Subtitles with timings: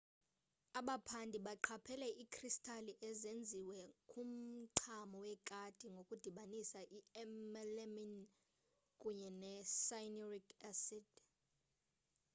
[0.79, 6.79] abaphandi baqaphela iikristali ezenziwe kumchamo wekati ngokudibanisa
[7.23, 8.25] i-melamine
[9.01, 11.07] kunye ne-cyanuric acid